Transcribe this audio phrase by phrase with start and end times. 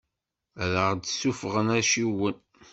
[0.63, 2.37] Ad aɣ-d-ssuffɣen acciwen.